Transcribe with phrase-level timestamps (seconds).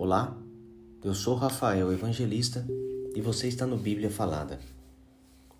[0.00, 0.32] Olá,
[1.02, 2.64] eu sou Rafael Evangelista
[3.16, 4.60] e você está no Bíblia Falada.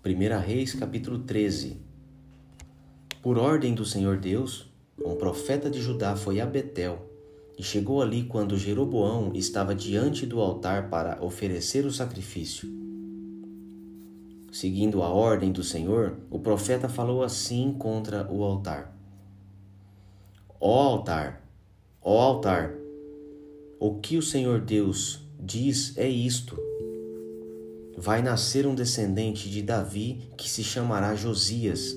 [0.01, 1.75] 1 Reis, capítulo 13.
[3.21, 7.05] Por ordem do Senhor Deus, um profeta de Judá foi a Betel
[7.57, 12.69] e chegou ali quando Jeroboão estava diante do altar para oferecer o sacrifício.
[14.53, 18.97] Seguindo a ordem do Senhor, o profeta falou assim contra o altar:
[20.61, 21.45] Ó altar,
[22.01, 22.78] ó altar,
[23.79, 26.57] o que o Senhor Deus diz é isto:
[27.97, 31.95] Vai nascer um descendente de Davi que se chamará Josias.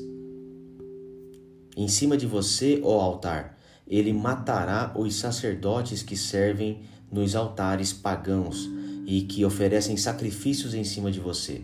[1.76, 8.70] Em cima de você, ó altar, ele matará os sacerdotes que servem nos altares pagãos
[9.04, 11.62] e que oferecem sacrifícios em cima de você.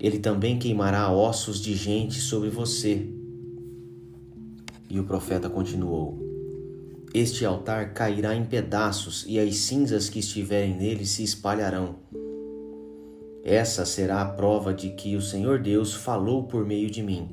[0.00, 3.08] Ele também queimará ossos de gente sobre você.
[4.90, 6.27] E o profeta continuou:
[7.14, 11.96] este altar cairá em pedaços e as cinzas que estiverem nele se espalharão.
[13.42, 17.30] Essa será a prova de que o Senhor Deus falou por meio de mim.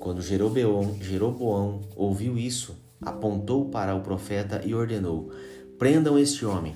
[0.00, 5.30] Quando Jeroboão, Jeroboão ouviu isso, apontou para o profeta e ordenou:
[5.78, 6.74] Prendam este homem.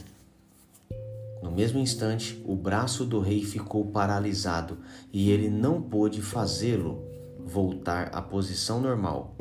[1.43, 4.78] No mesmo instante, o braço do rei ficou paralisado
[5.12, 7.03] e ele não pôde fazê-lo
[7.45, 9.37] voltar à posição normal.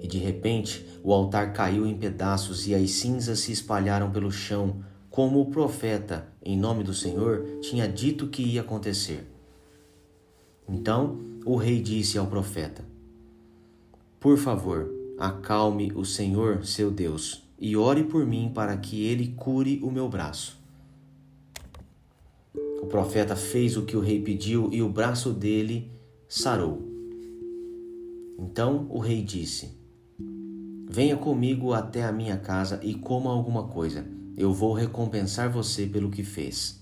[0.00, 4.84] E de repente o altar caiu em pedaços e as cinzas se espalharam pelo chão,
[5.10, 9.26] como o profeta, em nome do Senhor, tinha dito que ia acontecer.
[10.68, 12.84] Então o rei disse ao profeta:
[14.20, 19.80] Por favor, acalme o Senhor, seu Deus, e ore por mim para que ele cure
[19.82, 20.58] o meu braço.
[22.82, 25.90] O profeta fez o que o rei pediu e o braço dele
[26.28, 26.82] sarou.
[28.38, 29.70] Então o rei disse:
[30.88, 34.06] Venha comigo até a minha casa e coma alguma coisa.
[34.36, 36.80] Eu vou recompensar você pelo que fez.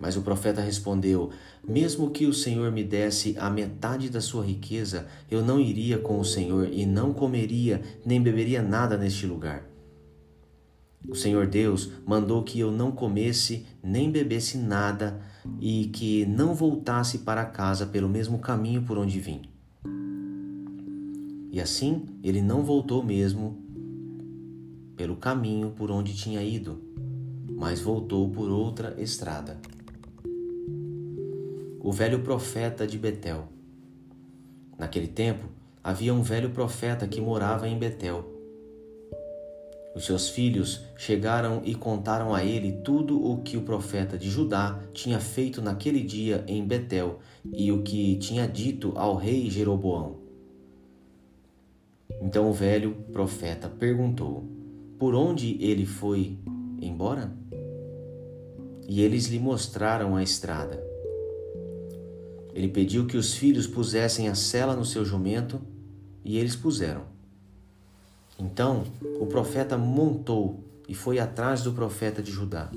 [0.00, 1.30] Mas o profeta respondeu:
[1.66, 6.18] Mesmo que o Senhor me desse a metade da sua riqueza, eu não iria com
[6.18, 9.64] o Senhor e não comeria nem beberia nada neste lugar.
[11.08, 15.20] O Senhor Deus mandou que eu não comesse nem bebesse nada
[15.60, 19.55] e que não voltasse para casa pelo mesmo caminho por onde vim.
[21.56, 23.56] E assim ele não voltou mesmo
[24.94, 26.82] pelo caminho por onde tinha ido,
[27.50, 29.58] mas voltou por outra estrada.
[31.80, 33.48] O velho profeta de Betel.
[34.78, 35.46] Naquele tempo,
[35.82, 38.22] havia um velho profeta que morava em Betel.
[39.94, 44.78] Os seus filhos chegaram e contaram a ele tudo o que o profeta de Judá
[44.92, 47.18] tinha feito naquele dia em Betel
[47.50, 50.25] e o que tinha dito ao rei Jeroboão.
[52.20, 54.44] Então o velho profeta perguntou:
[54.98, 56.38] Por onde ele foi
[56.80, 57.32] embora?
[58.88, 60.82] E eles lhe mostraram a estrada.
[62.54, 65.60] Ele pediu que os filhos pusessem a sela no seu jumento,
[66.24, 67.02] e eles puseram.
[68.38, 68.84] Então
[69.20, 72.70] o profeta montou e foi atrás do profeta de Judá.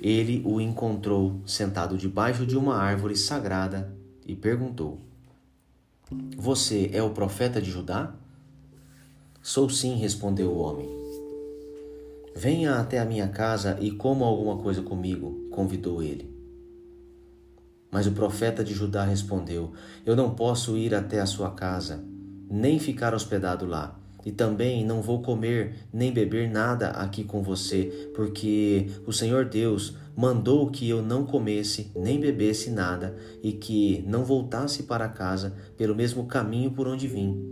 [0.00, 3.92] Ele o encontrou sentado debaixo de uma árvore sagrada
[4.26, 5.00] e perguntou:
[6.36, 8.14] você é o profeta de Judá?
[9.42, 10.88] Sou sim, respondeu o homem.
[12.34, 16.34] Venha até a minha casa e coma alguma coisa comigo, convidou ele.
[17.90, 19.72] Mas o profeta de Judá respondeu:
[20.06, 22.02] Eu não posso ir até a sua casa,
[22.50, 23.98] nem ficar hospedado lá.
[24.28, 29.96] E também não vou comer nem beber nada aqui com você, porque o Senhor Deus
[30.14, 35.94] mandou que eu não comesse nem bebesse nada e que não voltasse para casa pelo
[35.94, 37.42] mesmo caminho por onde vim.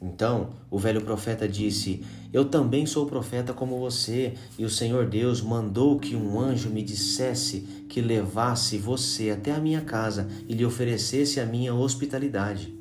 [0.00, 2.02] Então o velho profeta disse:
[2.32, 6.82] Eu também sou profeta como você, e o Senhor Deus mandou que um anjo me
[6.82, 12.79] dissesse que levasse você até a minha casa e lhe oferecesse a minha hospitalidade.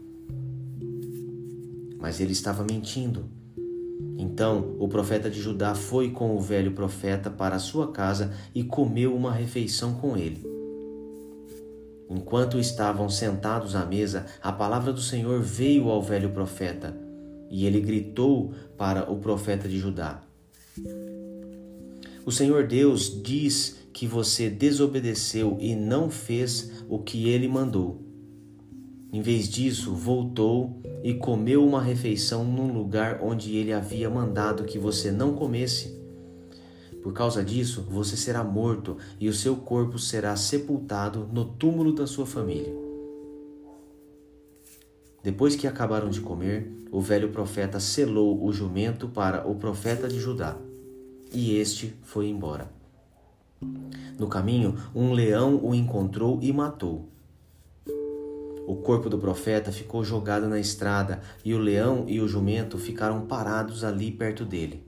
[1.99, 3.29] Mas ele estava mentindo
[4.19, 8.65] então o profeta de Judá foi com o velho profeta para a sua casa e
[8.65, 10.45] comeu uma refeição com ele.
[12.09, 16.93] Enquanto estavam sentados à mesa, a palavra do Senhor veio ao velho profeta,
[17.49, 20.21] e ele gritou para o profeta de Judá:
[22.25, 28.08] O Senhor Deus diz que você desobedeceu e não fez o que ele mandou.
[29.11, 34.77] Em vez disso, voltou e comeu uma refeição num lugar onde ele havia mandado que
[34.77, 35.97] você não comesse.
[37.01, 42.05] Por causa disso, você será morto e o seu corpo será sepultado no túmulo da
[42.05, 42.71] sua família.
[45.23, 50.19] Depois que acabaram de comer, o velho profeta selou o jumento para o profeta de
[50.19, 50.57] Judá,
[51.33, 52.71] e este foi embora.
[54.17, 57.09] No caminho, um leão o encontrou e matou.
[58.69, 63.25] O corpo do profeta ficou jogado na estrada e o leão e o jumento ficaram
[63.25, 64.85] parados ali perto dele.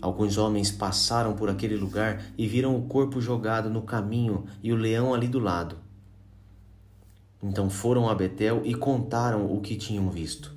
[0.00, 4.76] Alguns homens passaram por aquele lugar e viram o corpo jogado no caminho e o
[4.76, 5.78] leão ali do lado.
[7.42, 10.54] Então foram a Betel e contaram o que tinham visto.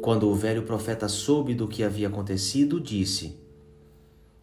[0.00, 3.36] Quando o velho profeta soube do que havia acontecido, disse: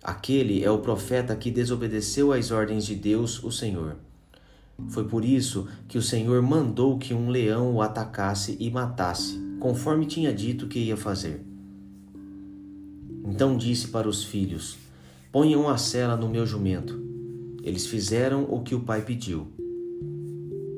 [0.04, 4.11] Aquele é o profeta que desobedeceu às ordens de Deus, o Senhor.
[4.90, 10.06] Foi por isso que o Senhor mandou que um leão o atacasse e matasse, conforme
[10.06, 11.46] tinha dito que ia fazer.
[13.26, 14.78] Então disse para os filhos:
[15.32, 17.02] Ponham a sela no meu jumento.
[17.64, 19.48] Eles fizeram o que o pai pediu.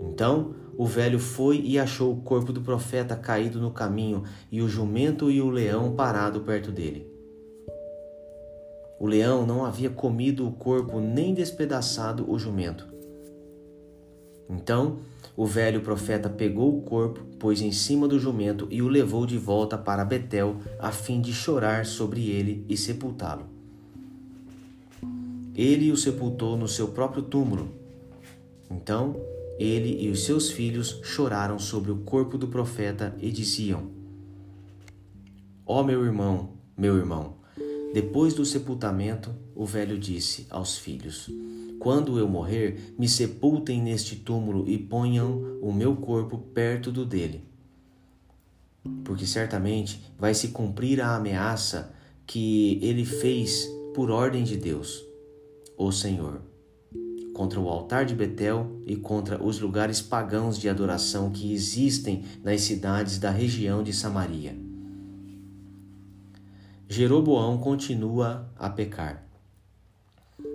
[0.02, 4.68] Então o velho foi e achou o corpo do profeta caído no caminho e o
[4.68, 7.08] jumento e o leão parado perto dele.
[9.00, 12.93] O leão não havia comido o corpo nem despedaçado o jumento.
[14.50, 15.00] Então
[15.36, 19.38] o velho profeta pegou o corpo, pôs em cima do jumento e o levou de
[19.38, 23.45] volta para Betel, a fim de chorar sobre ele e sepultá-lo.
[25.56, 27.74] Ele o sepultou no seu próprio túmulo.
[28.69, 29.16] Então
[29.60, 33.92] ele e os seus filhos choraram sobre o corpo do profeta e diziam:
[35.66, 37.36] Ó oh, meu irmão, meu irmão.
[37.94, 41.30] Depois do sepultamento, o velho disse aos filhos:
[41.84, 47.44] quando eu morrer, me sepultem neste túmulo e ponham o meu corpo perto do dele.
[49.04, 51.94] Porque certamente vai se cumprir a ameaça
[52.26, 55.04] que ele fez por ordem de Deus,
[55.78, 56.40] o Senhor,
[57.34, 62.62] contra o altar de Betel e contra os lugares pagãos de adoração que existem nas
[62.62, 64.56] cidades da região de Samaria.
[66.88, 69.28] Jeroboão continua a pecar.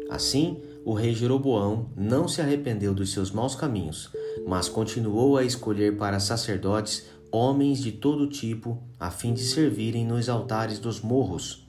[0.09, 4.09] Assim, o rei Jeroboão não se arrependeu dos seus maus caminhos,
[4.47, 10.31] mas continuou a escolher para sacerdotes homens de todo tipo, a fim de servirem nos
[10.31, 11.69] altares dos morros.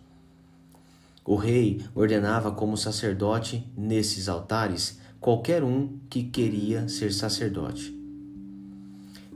[1.25, 7.94] O rei ordenava como sacerdote nesses altares qualquer um que queria ser sacerdote.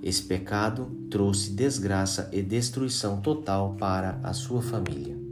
[0.02, 5.23] Esse pecado trouxe desgraça e destruição total para a sua família.